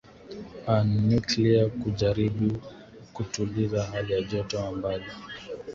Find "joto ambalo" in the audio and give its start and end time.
4.29-5.03